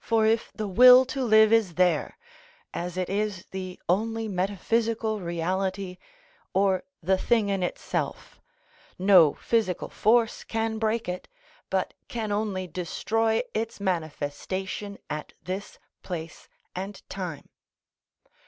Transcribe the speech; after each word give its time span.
For 0.00 0.26
if 0.26 0.50
the 0.52 0.66
will 0.66 1.04
to 1.04 1.22
live 1.22 1.52
is 1.52 1.74
there, 1.76 2.18
as 2.74 2.96
it 2.96 3.08
is 3.08 3.46
the 3.52 3.78
only 3.88 4.26
metaphysical 4.26 5.20
reality, 5.20 5.98
or 6.52 6.82
the 7.00 7.16
thing 7.16 7.48
in 7.48 7.62
itself, 7.62 8.40
no 8.98 9.34
physical 9.34 9.88
force 9.88 10.42
can 10.42 10.78
break 10.80 11.08
it, 11.08 11.28
but 11.70 11.94
can 12.08 12.32
only 12.32 12.66
destroy 12.66 13.40
its 13.54 13.78
manifestation 13.78 14.98
at 15.08 15.32
this 15.44 15.78
place 16.02 16.48
and 16.74 17.00
time. 17.08 17.48